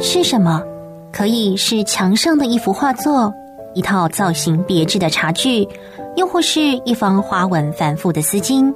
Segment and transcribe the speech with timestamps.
[0.00, 0.62] 是什么？
[1.12, 3.32] 可以是墙上的一幅画作，
[3.74, 5.66] 一套造型别致的茶具，
[6.16, 8.72] 又或是一方花纹繁复的丝巾。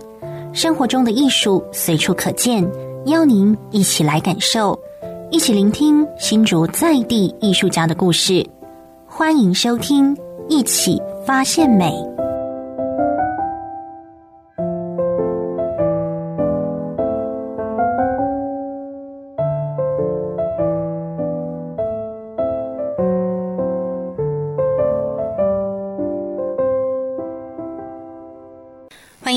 [0.52, 2.68] 生活中的艺术随处可见，
[3.06, 4.76] 邀您一起来感受，
[5.30, 8.44] 一起聆听新竹在地艺术家的故事。
[9.06, 10.14] 欢迎收听
[10.48, 11.92] 《一起发现美》。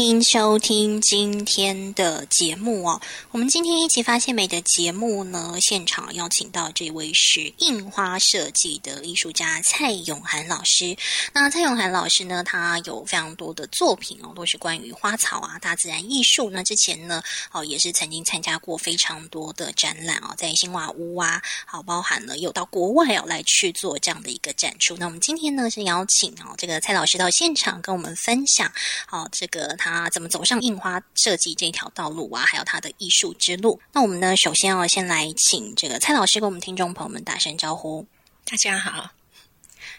[0.06, 3.02] 迎收听今天的节目哦，
[3.32, 10.96] 我们今天一起发现美的节目呢，现场邀请到这位是印花设计的艺术家蔡永涵老师。
[11.34, 16.52] 那蔡永涵老师呢，他有非常多的作品哦，都是关于花草啊、大自然艺术。
[16.52, 24.96] 那之前呢，哦也是曾经参加过非常多的展览哦，在新华屋啊，好包含了有到国外哦来去做这样的一个展出。
[24.98, 28.72] 那我们今天呢是邀请哦这个蔡老师到现场跟我们分享
[29.10, 30.30] 哦这个他啊怎么。
[30.36, 33.80] 走上印花设计这条道路啊，还有他的艺术之路。
[33.94, 38.06] 那我们呢，首先要先来请这个蔡老师跟我们听众朋友们打声招呼。
[38.44, 39.15] 大家好。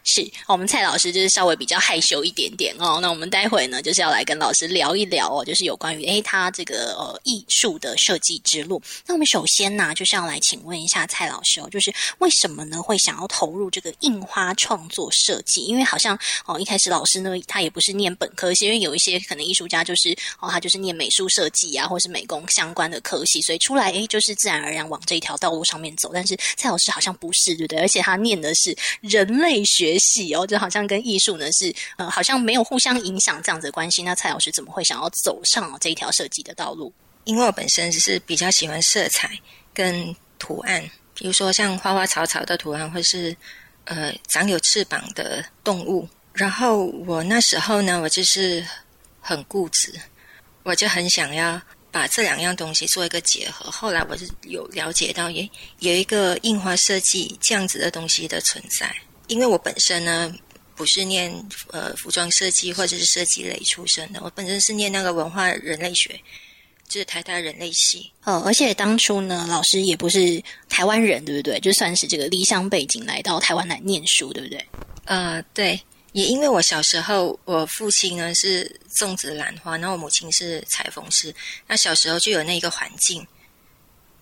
[0.09, 3.01] 是，我们蔡老师就是稍微比较害羞一点点哦。
[3.03, 8.81] 那我们待会呢，就是要来跟老师聊一聊哦，就是有关于诶他这个呃艺术的设计之路。
[9.05, 15.63] 那我们首先呢，就是要来请问一下蔡老师哦，就是为什么呢会想要投入这个印花创作设计？
[15.63, 26.13] 因为好像哦一开始老师呢，他也不是念本科系，因为有一些可能艺术家就是哦他就是念美术设计啊，或是美工相关的科系，所以出来诶就是自然而然往这一条道路上面走。
[26.15, 27.81] 但是蔡老师好像不是，对不对？
[27.81, 29.96] 而且他念的是人类学。
[29.99, 34.03] 戏哦，就好像跟艺术呢是呃，好像没有互相影响这样子的关系。
[34.03, 36.93] 那蔡老师怎么会想要走上这一条设计的道路？
[37.25, 39.31] 因为我本身只是比较喜欢色彩
[39.75, 40.81] 跟图案，
[41.15, 43.37] 比如说像花花草草的图案，或是
[43.85, 46.09] 呃长有翅膀的动物。
[46.33, 48.65] 然后我那时候呢，我就是
[49.21, 49.93] 很固执，
[50.63, 51.61] 我就很想要
[51.91, 53.71] 把这两样东西做一个结合。
[53.71, 58.95] 后来我是有了解到，也有一个印花设计这样子的东西的存在。
[59.29, 60.35] 因为我本身呢
[60.75, 61.33] 不是念
[61.73, 66.21] 呃服装设计或者是设计类出身的，我本身是念那个文化人类学，
[66.87, 68.13] 就是台大人类系。
[68.25, 71.59] 哦，而且当初呢，老师也不是台湾人，对不对？
[71.61, 74.67] 就算是这个离乡背景来到台湾来念书，对不对？
[75.07, 75.81] 呃，对。
[76.13, 81.35] 也因为我小时候，我父亲呢是种植兰花，然后我母亲是裁缝师，
[81.67, 83.27] 那小时候就有那个环境，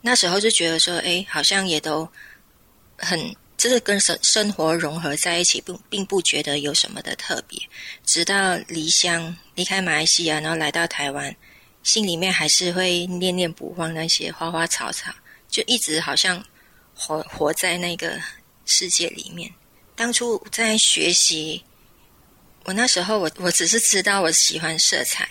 [0.01, 2.09] 那时候就觉得说，哎，好像也都
[2.97, 3.35] 很。
[3.65, 7.59] 就是跟生生活融合在一起，并并不觉得有什么的特别。
[8.05, 11.35] 直到离乡离开马来西亚，然后来到台湾，
[11.83, 15.11] 心里面还是会念念不忘那些花花草草，
[15.49, 16.45] 就一直好像
[16.95, 18.21] 活活在那个
[18.67, 19.51] 世界里面。
[19.97, 21.65] 当初在学习，
[22.65, 25.27] 我那时候我我只是知道我喜欢色彩，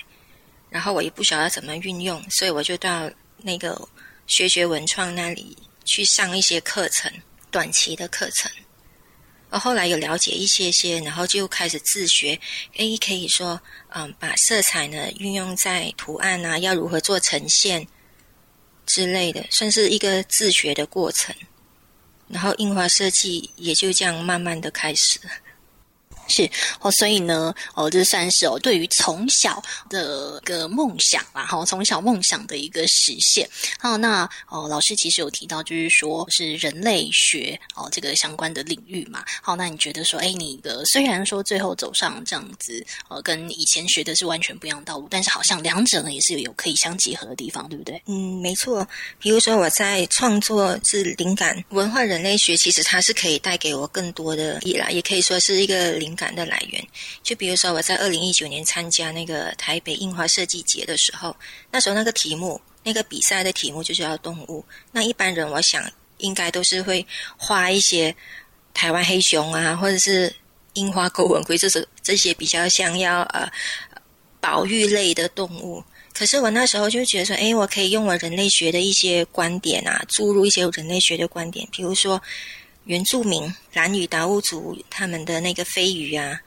[0.72, 3.79] 然后我也不晓得怎么运用，所以我就到那个
[4.25, 5.55] 学学文创那里
[5.85, 7.13] 去上一些课程。
[7.53, 8.52] 短期的课程，
[9.52, 12.40] 而后来有了解一些些，然后就开始自学。
[12.78, 17.88] 诶，可以说，嗯，把色彩呢运用在图案啊，要如何做呈现
[18.88, 21.34] 之类的，算是一个自学的过程。
[22.28, 25.20] 然后印花设计也就这样慢慢的开始。
[26.33, 26.49] 是
[26.81, 33.47] 哦，所以呢，哦，这算是哦，对于从小的一个梦想啦，哈，从小梦想的一个实现。
[33.79, 39.23] 好，那哦，老师其实有提到，就是说是人类学哦，这个相关的领域嘛。
[39.43, 48.01] 好，那你觉得说，哎，你的虽然说最后走上这样子，呃，跟以前学的是完全不一样的道路，但是好像两者呢也是有可以相结合的地方，对不对？
[48.07, 48.88] 嗯，没错。
[49.19, 56.13] 比如说我在创作是灵感，文化人类学其实它是可以带给我更多的，也啦，也可以说是一个灵。
[56.16, 56.88] 感感的来源，
[57.22, 61.35] 就比如说我在二零一九年参加那个台北印花设计节的时候，
[61.69, 64.64] 那时候那个题目，那个比赛的题目就叫动物。
[64.93, 65.84] 那一般人我想
[66.20, 67.05] 应该都是会
[67.35, 68.16] 画一些
[68.73, 70.34] 台湾黑熊啊，或者是
[70.75, 73.52] 樱花钩吻鲑，这是这些比较像要呃
[74.40, 75.84] 保育类的动物。
[76.14, 82.22] 可是我那时候就觉得说，诶，我可以用我人类学的一些观点啊，注入一些人类学的观点，比如说。
[82.85, 86.40] 原住民蓝屿达悟族他们的那个飞鱼啊，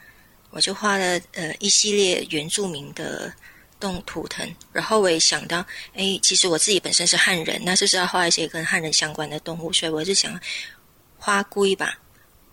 [0.50, 3.32] 我就画了呃一系列原住民的
[3.80, 10.38] 动图腾，然后我也想到，哎，其实我自己本身是汉人，那就是要画一些跟汉人相关的动物，所以我就想
[11.18, 11.98] 画龟吧，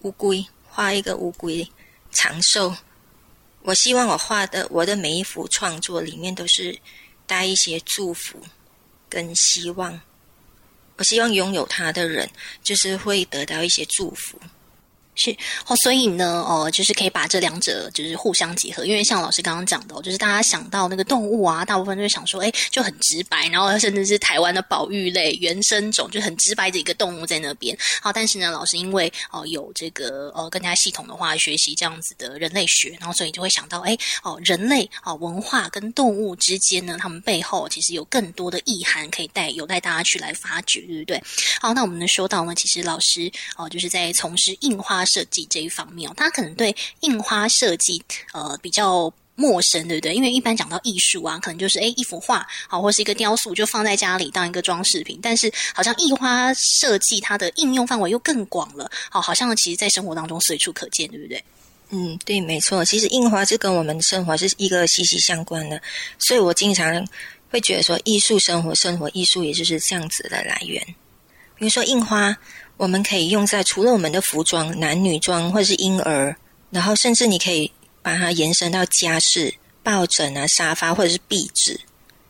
[0.02, 1.68] 乌龟，画一个乌龟
[2.12, 2.74] 长寿。
[3.64, 6.78] 我希望我画的我的每一幅创作里面都是
[7.26, 8.38] 带一些祝福
[9.10, 10.00] 跟希望。
[10.98, 12.30] 我希望拥有它的人，
[12.64, 14.40] 就是会得到一些祝福。
[15.16, 15.36] 是
[15.68, 27.78] 哦，所以呢，哦，就是可以把这两者就是互相结合，因为像老师刚刚讲的，就是大家想到那个动物啊，大部分就会想说，哎，就很直白，然后甚至是台湾的保育类原生种，就很直白的一个动物在那边。
[28.02, 41.24] 好，但是呢，老师因为哦有这个呃更加系统的话学习这样子的人类学，然后所以就会想到，哎，哦，人类啊文化跟动物之间呢，他们背后其实有更多的意涵可以带有带大家去来发掘，对不对？
[41.62, 48.04] 好，那我们能说到呢，其实老师哦就是在从事印设计这一方面哦，大家可能对印花设计
[48.34, 50.14] 呃比较陌生，对不对？
[50.14, 55.20] 因为一般讲到艺术啊，可能就是诶一幅画好，或是一个雕塑，就放在家里当一个装饰品。
[55.24, 61.44] 但是好像印花设计它的应用范围又更广了，好，好像其实在生活当中随处可见，对不对？
[61.90, 62.86] 嗯，对，没错。
[62.86, 65.82] 其实印花是跟我们生活是一个息息相关的，
[66.20, 67.04] 所以我经常
[67.50, 70.80] 会觉得说，艺术生活，生活艺术，也就是这样子的来源。
[71.56, 72.38] 比如说印花。
[72.78, 76.36] 我们可以用在除了我们的服装、男女装或者是婴儿，
[76.70, 77.72] 然后甚至你可以
[78.02, 79.54] 把它延伸到家饰、
[79.84, 81.80] 抱枕啊、沙发或者是壁纸，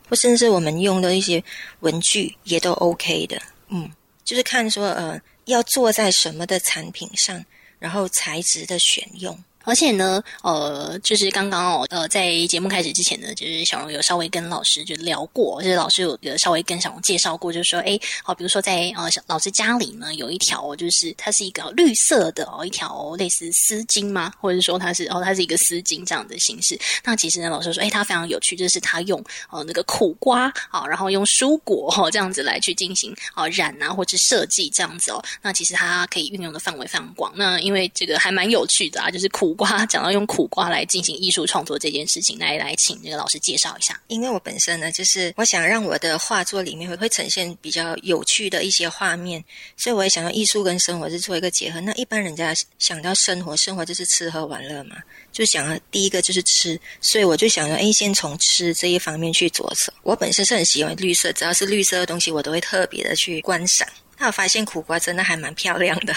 [0.08, 1.42] 或甚至我们用的一些
[1.80, 3.40] 文具也都 OK 的。
[3.68, 3.90] 嗯，
[4.24, 7.42] 就是看说呃要做在什么的产品上，
[7.78, 9.36] 然后材质的选用。
[9.64, 24.30] 而且呢，呃，就是刚刚哦，呃，在节目开始之前呢，就是小荣有稍微跟老师就聊过，就是老师有稍微跟小荣介绍过，就是说，哎，好，比如说在呃小老师家里呢，有一条，就是它是一个绿色的哦，一条类似丝巾吗？
[24.38, 26.78] 或者说它是哦，它是一个丝巾这样的形式。
[27.02, 35.24] 那其实呢，老师说，哎，它非常有趣，就是他用呃那个苦瓜啊，然后用蔬果哈这样子来去进行啊染啊，或者设计这样子哦。
[35.40, 37.32] 那其实它可以运用的范围非常广。
[37.34, 39.53] 那因为这个还蛮有趣的啊，就是苦。
[39.54, 43.98] 瓜 讲到用苦瓜来进行艺术创作这件事情，来来请那个老师介绍一下。
[44.08, 49.42] 因为我本身呢，就是我想让我的画作里面会会呈现比较有趣的一些画面，
[49.76, 51.80] 所以我也想要艺术跟生活是做一个结合。
[51.80, 54.96] 那一般人家想到生活，生活就是吃喝玩乐嘛，
[55.32, 59.92] 就想要第一个就是吃，所以我就想说，哎，先从吃这一方面去着手。
[60.02, 63.86] 我本身是很喜欢绿色，只要是绿色的东西，我都会特别的去观赏。
[64.18, 66.14] 那我发现苦瓜真的还蛮漂亮的，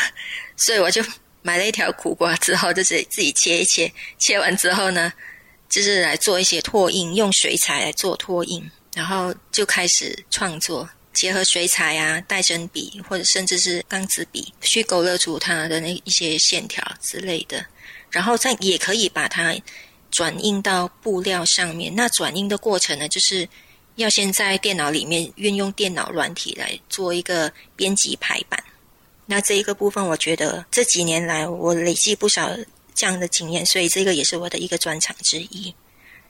[0.56, 1.04] 所以我就。
[1.42, 5.12] 买了一条苦瓜之后，就是自己切一切，切完之后呢，
[5.69, 17.66] 就是来做一些拓印，用水彩来做拓印，然后就开始创作，结合水彩啊、带针笔或者甚至是钢子笔，去勾勒出它的那一些线条之类的，
[18.12, 19.56] 然后再也可以把它
[20.12, 21.94] 转印到布料上面。
[21.95, 23.48] 那转印的过程呢，就是
[23.95, 28.62] 要先在电脑里面运用电脑软体来做一个编辑排版。
[29.27, 32.50] 那这一个部分，我觉得这几年来我累积不少
[32.95, 35.75] 这样的经验，所以这个也是我的一个专长之一。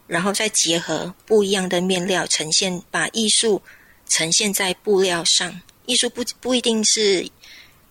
[0.08, 3.62] 然后再结合不一样的面料呈现，把艺术
[4.10, 5.62] 呈现在布料上。
[5.86, 7.30] 艺术不不一定是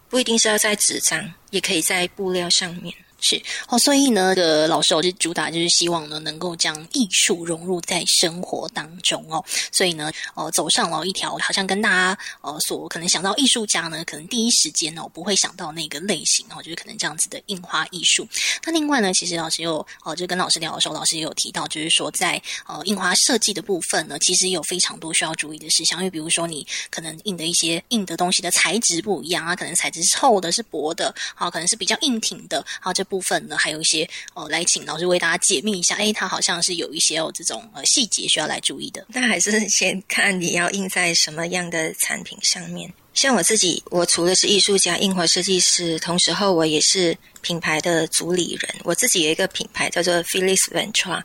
[0.08, 2.94] 不一定是要在纸张，也可以在布料上面。
[3.26, 9.44] 是哦，所以呢，这个老师我就主打就是希望呢，能够将艺术融入在生活当中哦。
[9.72, 18.28] 所以呢，呃，走上了一条好像跟大家呃所可能想到艺术家呢，可能第一时间呢哦不会想到那个类型哦，就是可能这样子的印花艺术。
[18.64, 33.06] 那另外呢，其实老师又呃就跟老师聊的时候，老师也有提到，就是说在呃印花设计的部分呢，其实有非常多需要注意的事项，因为比如说你可能印的一些印的东西的材质不一样啊，可能材质是厚的，是薄的，好，可能是比较硬挺的，好这。
[33.16, 35.94] 部分呢，还有一些哦，来请老师为大家解密一下。
[35.94, 39.06] 诶，它好像是有一些哦这种呃细节需要来注意的。
[39.08, 42.92] 那还是先看你要印在什么样的产品上面。
[43.14, 48.74] 像我自己，我除了是艺术家、印花设计师，同时候我也是品牌的主理人。
[48.84, 51.22] 我自己有一个品牌叫做 Felix Ventura。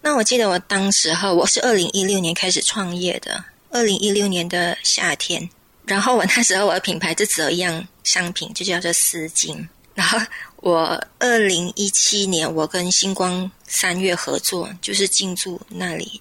[0.00, 5.48] 那我记得我当时候我是二零一六年开始创业的，二零一六年的夏天。
[5.86, 9.64] 然后我那时候我的品牌就只有一样商品，就叫做丝巾。
[9.94, 10.18] 然后
[10.60, 16.20] 我二零一七年，我跟星光三月合作，就是进驻那里。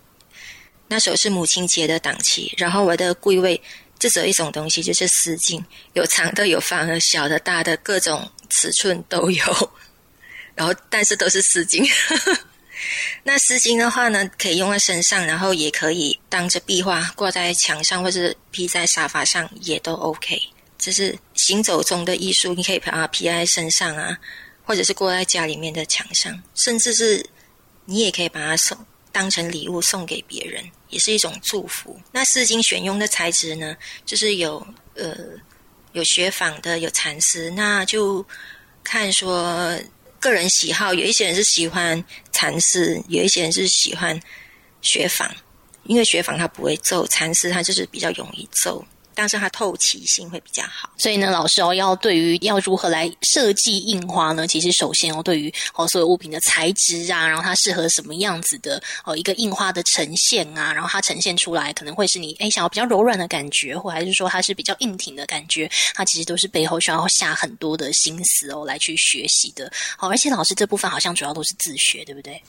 [0.88, 3.60] 那时候是母亲节的档期，然后我的柜位
[4.00, 5.62] 就只有一种东西，就是丝巾，
[5.94, 9.72] 有长的、有方的、小的、大的，各种尺寸都有。
[10.56, 11.86] 然后，但是都是丝巾。
[13.24, 20.39] 那丝巾的话呢，可以用在身上，然后也可以当着壁画挂在墙上，或是披在沙发上，也都 OK。
[20.78, 24.18] 这是行走中的艺术，你可以把它披在身上啊，
[24.64, 27.26] 或者是挂在家里面的墙上，甚至是
[27.86, 28.78] 你也可以把它送
[29.12, 32.00] 当成礼物送给别人，也是一种祝福。
[32.12, 34.66] 那丝巾选用的材质呢，就是有
[34.96, 35.16] 呃
[35.94, 38.24] 有雪纺的，有蚕丝，那就
[38.84, 39.76] 看说
[40.20, 44.20] 个人喜好，有一些人是喜欢蚕丝，有一些人是喜欢
[44.82, 45.30] 雪纺，
[45.86, 48.86] 因为雪纺它不会皱，蚕丝它就是比较容易皱。
[49.18, 50.88] 但是它透气性会比较好。
[50.96, 54.46] 所以呢，老师哦，要对于要如何来设计印花呢？
[54.48, 69.72] 其实首先哦，对于哦所有物品的材质啊，然后它适合什么样子的哦一个印花的呈现啊，然后它呈现出来可能会是你哎想要比较柔软的感觉，或还是说它是比较硬挺的感觉，它其实都是背后需要下很多的心思哦来去学习的。
[69.98, 72.40] 好，而且老师这部分好像主要都是自学，对不对？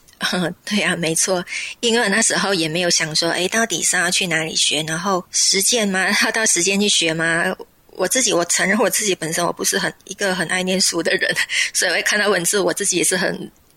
[0.65, 1.45] 对呀，没错。
[1.81, 6.09] 因为那时候也没有想说，哎，到底是要去哪里学，然后实践吗？
[6.25, 7.45] 要到实时间去学吗？
[7.91, 11.33] 我自己，我承认我自己本身我不是很一个很爱念书的人，
[11.73, 13.29] 所以我看到文字，我自己也是很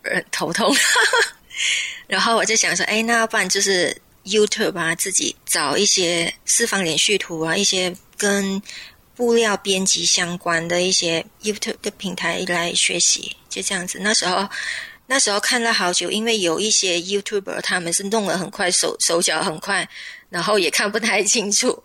[0.04, 0.76] 很头痛。
[2.08, 3.96] 然后我就想说，哎，那要不然就是
[4.26, 8.60] YouTube 啊，自己找一些四方连续图啊，一些跟
[9.16, 14.00] 布料编辑相关的一些 YouTube 的平台来学习，就这样子。
[14.02, 14.50] 那时候。
[15.08, 19.86] 那时候看了好久，因为有一些 YouTuber 他们是弄得很快，手手脚很快，
[20.30, 21.84] 然后也看不太清楚，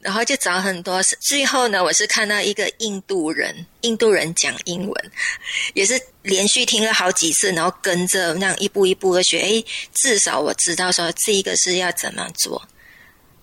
[0.00, 1.02] 然后就找很多。
[1.20, 5.10] 最后呢，我是看到一个印度人，印度人讲英文，
[5.74, 9.38] 也是连续听了好几次，然后跟着那样一步一步的学。
[9.40, 9.64] 诶，
[9.94, 12.66] 至少我知道说这一个是要怎么做。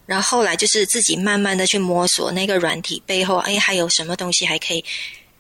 [0.06, 4.84] 然后后来就是自己慢慢的去摸索那个软体背后，诶，还有什么东西还可以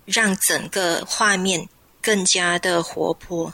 [0.06, 1.68] 让整个画面
[2.02, 3.54] 更加的活泼。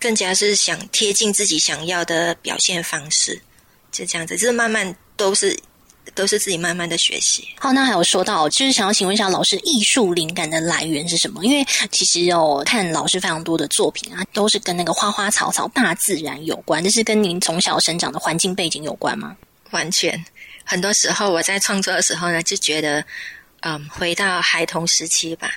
[0.00, 3.42] 更加是想贴近自己想要的表现方式，
[3.90, 5.58] 就这样子，就是慢慢都是
[6.14, 7.48] 都是自己慢慢的学习。
[7.58, 11.44] 好，那还有说到，就是想要请问一下老师，艺术灵感的来源是什么？
[11.44, 19.36] 因为其实哦，看老师非常多的作品啊，都是跟那个花花草草、大自然有关，这是跟您从小生长的环境背景有关吗？
[19.70, 20.24] 完全，
[20.64, 23.04] 很多时候我在创作的时候呢，就觉得，
[23.60, 25.50] 嗯，回到孩童时期吧，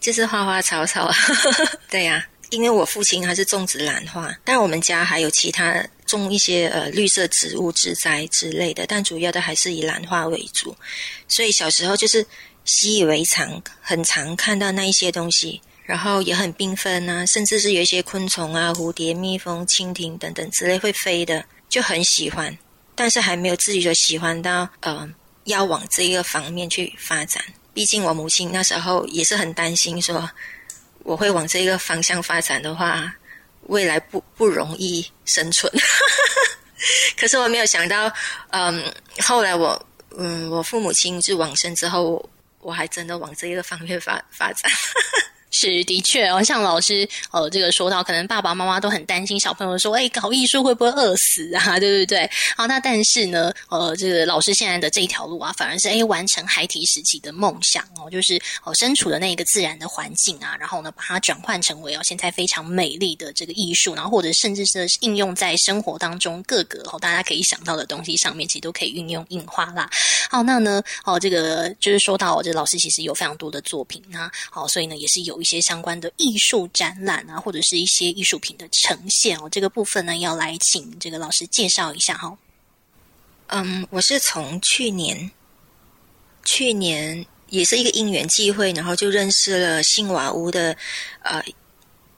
[0.00, 1.10] 就是花花草草，
[1.90, 2.36] 对呀、啊。
[2.50, 10.74] 因为我父亲他是种植兰花，但我们家还有其他种一些呃绿色植物、植栽之类的，但主要的还是以兰花为主。
[11.28, 12.26] 所以小时候就是
[12.64, 22.58] 习以为常，很常看到那一些东西，然后也很缤纷啊，甚至是有一些昆虫啊、蝴蝶、蜜蜂、蜻蜓等等之类会飞的，就很喜欢。
[22.96, 25.08] 但是还没有自己说喜欢到呃
[25.44, 27.40] 要往这一个方面去发展。
[27.72, 30.28] 毕竟我母亲那时候也是很担心说。
[31.04, 33.10] 我会往这个方向发展的话，
[33.68, 35.72] 未来不不容易生存。
[37.16, 38.12] 可是我没有想到，
[38.50, 42.28] 嗯，后来我，嗯，我父母亲就往生之后，
[42.60, 44.70] 我还真的往这一个方面发发展。
[45.50, 51.80] 是的确哦，像老师呃，这个说到，可能爸爸妈妈都很担心小朋友说，哎，搞艺术会不会饿死啊？
[51.80, 52.30] 对不对？
[52.54, 69.88] 好，那但是呢，呃，这个老师现在的这一条路啊，反而是哎，完成孩提时期的梦想哦，就是哦，身处的那一个自然的环境啊，然后呢，把它转换成为哦，现在非常美丽的这个艺术，然后或者甚至是应用在生活当中各个哦，大家可以想到的东西上面，其实都可以运用印花啦。
[70.28, 75.37] 好，那呢，哦，这个就是说到，这老师其实有非常多的作品啊，好，所以呢，也是有。
[75.40, 82.36] 一些相关的艺术展览啊，或者是一些艺术品的呈现哦，这个部分呢，要来请这个老师介绍一下哈。
[83.48, 85.30] 嗯，我是从去年，
[86.44, 90.76] 去年也是一个因缘际会，然后就认识了新瓦屋的
[91.22, 91.42] 呃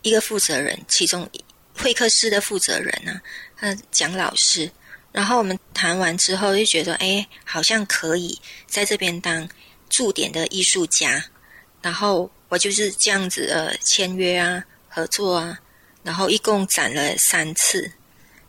[0.02, 1.28] 一个负责人，其中
[1.74, 3.22] 会客室的负责人呢、啊，
[3.60, 4.70] 呃，蒋老师。
[5.12, 9.48] 然后我们谈完之后，就觉得哎，好像可以在这边当
[9.88, 11.24] 驻点的艺术家，
[11.82, 12.30] 然后。
[12.50, 15.58] 我就是这样子呃签约啊，合作啊，
[16.02, 17.90] 然后一共展了三次。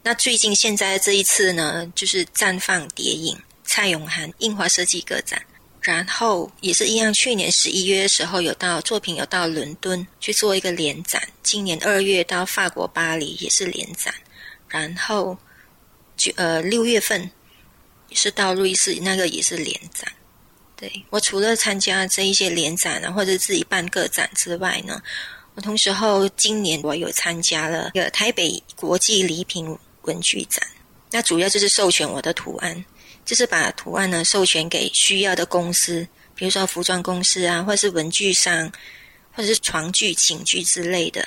[0.04, 5.40] 那最近现在这一次呢，就是绽放蝶影蔡永涵印花设计个展，
[5.82, 14.12] 然后也是一样，去年十一月的时候有到作品有到伦敦去做一个联展，今年二月到法国巴黎也是联展，
[14.68, 15.38] 然后
[16.18, 17.30] 就呃六月份
[18.14, 20.12] 是到瑞士那个也是联展。
[20.82, 25.00] 对，我除了参加这一些联展啊，或者自己办个展之外呢，
[25.54, 30.68] 我同时候今年我有参加了一个台北国际礼品文具展，
[31.12, 32.84] 那主要就是授权我的图案，
[33.24, 38.68] 就是把图案呢授权给需要的公司，比如说服装公司啊，或者是文具商，
[39.34, 41.22] 或者是床具、寝具之类的，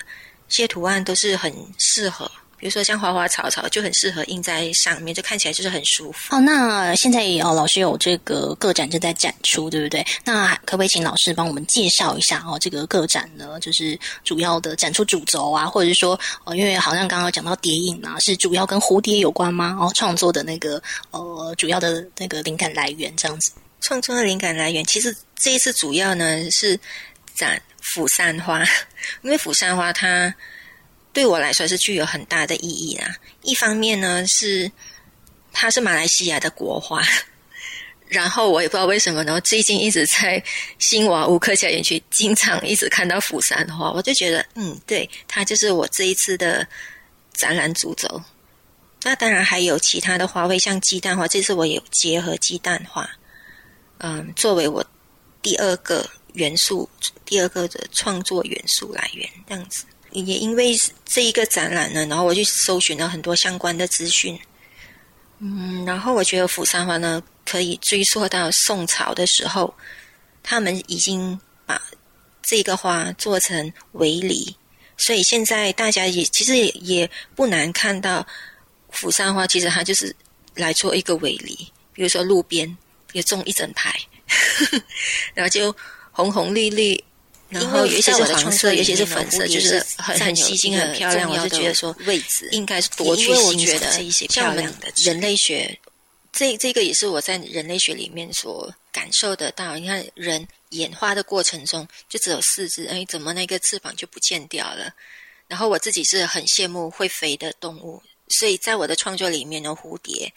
[0.48, 2.28] 这些图案都是很适合。
[2.58, 6.34] 比如说像花花草草就很适合印在上面，就看起来就是很舒服。
[6.34, 10.04] 哦，那现在哦，老师有这个个展正在展出，对不对？
[10.24, 12.58] 那可不可以请老师帮我们介绍一下哦？
[12.58, 19.76] 这个个展呢，就是主要的展出主轴啊，或者是说哦，因为好像刚刚讲到蝶影啊，是主要跟蝴蝶有关吗？
[19.80, 23.52] 哦，创作的那个呃，主要的那个灵感来源这样子。
[23.80, 26.78] 创作的灵感来源，其实这一次主要呢是
[27.34, 28.64] 展釜山花，
[29.22, 30.34] 因为釜山花它。
[31.14, 33.16] 对我来说是具有很大的意义啦。
[33.42, 34.70] 一方面呢是
[35.52, 37.02] 它是马来西亚的国花，
[38.08, 40.42] 然后我也不知道为什么呢，最近一直在
[40.78, 46.66] 新瓦屋客家园区，经常一直看到釜山花，我就觉得，嗯，对，它就是我这一次的
[47.32, 48.20] 展览主轴。
[49.02, 53.08] 那当然还有其他的花卉，像鸡蛋花，这次我有结合鸡蛋花，
[53.98, 54.84] 嗯，作为我
[55.40, 56.88] 第二个元素，
[57.24, 59.84] 第二个的创作元素来源，这样子。
[60.14, 60.72] 也因为
[61.04, 64.38] 这一个展览呢，然后我去搜寻了很多相关的资讯。
[65.40, 69.74] 嗯，然后我觉得釜山花呢，可以追溯到宋朝的时候，
[70.42, 71.82] 他们已经把
[72.42, 74.56] 这个花做成围篱，
[74.96, 78.24] 所以现在大家也其实也也不难看到
[78.90, 80.14] 釜山花，其实它就是
[80.54, 82.76] 来做一个围篱，比如说路边
[83.12, 83.92] 也种一整排，
[85.34, 85.74] 然后就
[86.12, 87.02] 红红绿绿。
[87.50, 91.30] 然后有一些是黄色，有些是粉色，就是很很吸睛、很漂亮。
[91.30, 95.78] 我就觉得说，位置应该是夺取欣赏这一些漂亮的人类学。
[96.32, 99.76] 这这个也是我在人类学里面所感受得到。
[99.76, 104.92] 你看，人演化的过程中就只有四肢，哎，怎么那个翅膀就不见掉了？
[105.46, 110.32] 然后我自己是很羡慕会飞的动物，所以在我的创作里面呢，蝴蝶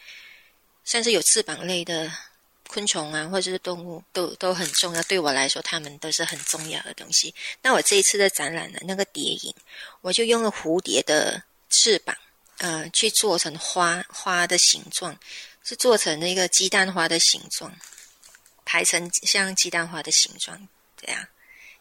[0.86, 2.12] 像是有翅膀类的。
[2.68, 5.02] 昆虫啊，或者是动物，都都很重要。
[5.04, 7.34] 对我来说，它们都是很重要的东西。
[7.62, 9.54] 那我这一次的展览呢，那个蝶影，
[10.02, 12.16] 我就用了蝴蝶的翅膀，
[12.58, 15.18] 呃，去做成花花的形状，
[15.64, 17.74] 是做成那个鸡蛋花的形状，
[18.66, 20.68] 排成像鸡蛋花的形状，
[21.00, 21.28] 这样。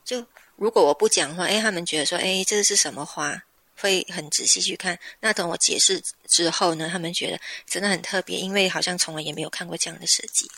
[0.05, 0.25] 就
[0.57, 3.43] 如果我不讲话，哎，他们觉得说，哎，这是什么花？
[3.79, 4.99] 会很仔细去看。
[5.21, 7.39] 那等我解释之后呢，他们觉得
[7.69, 10.51] 真的很特别，因为好像从来也没有看过这样的设计。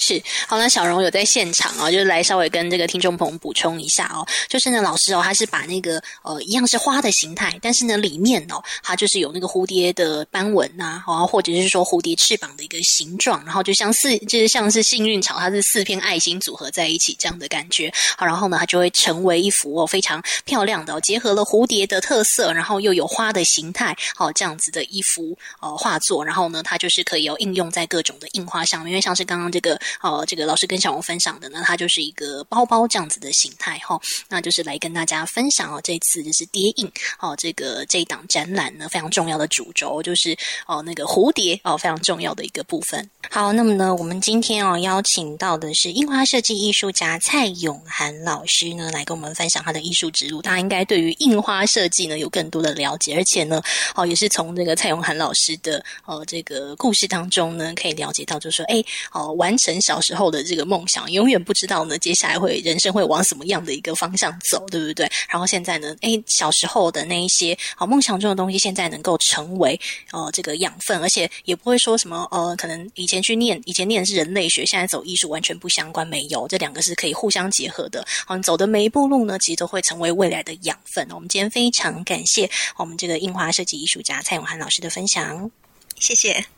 [0.00, 29.78] 是，好，那小荣有在现场哦，就是来稍微跟这个听众朋友补充一下哦，就是呢，老师哦，他是把那个呃一样是花的形态，但是呢里面哦，它就是有那个蝴蝶的斑纹呐，哦，或者是说蝴蝶翅膀的一个形状，然后就像四，就是像是幸运草，它是四片爱心组合在一起这样的感觉，好，然后呢，它就会成为一幅哦非常漂亮的，结合了蝴蝶的特色，然后又有花的形态，好，这样子的一幅呃画作，然后呢，它就是可以有应用在各种的印花上面，因为像是刚刚这这个。
[30.00, 35.80] 哦，这个老师跟小红分享的呢，它就是一个包包这样子的形态哈、那就是来跟大家分享哦。
[35.82, 36.90] 这次就是蝶影
[37.20, 43.08] 哦，这个这一档展览呢非常重要的主轴就是哦那个蝴蝶哦非常重要的一个部分。
[43.30, 50.40] 好，那么呢我们今天哦邀请到的是印花设计艺术家蔡永涵老师呢来跟我们分享他的艺术之路。
[50.42, 53.60] 大家应该对于印花设计呢有更多的了解，而且呢
[53.94, 59.80] 哦也是从这个蔡永涵老师的哦这个故事当中呢可以了解到，就说哎哦完完成。
[59.80, 65.10] 小时候的这个梦想，永远不知道呢，接下来会人生会往什么样的一个方向走，对不对？
[65.26, 69.80] 然后现在呢，诶，小时候的那一些好梦想中的东西，现在能够成为
[70.12, 78.04] 呃这个养分，而且也不会说什么呃，可能以前去念，以前念的是人类学，现在走艺术完全不相关，没有，这两个是可以互相结合的。
[78.26, 81.08] 好，你走的每一步路呢，其实都会成为未来的养分。
[81.12, 85.50] 我们今天非常感谢我们这个印花设计艺术家蔡永涵老师的分享，
[85.98, 86.57] 谢谢。